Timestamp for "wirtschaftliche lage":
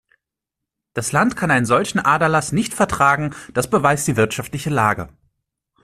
4.17-5.09